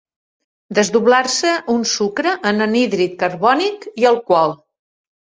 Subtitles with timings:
[0.77, 4.57] Desdoblar-se un sucre en anhídrid carbònic i alcohol.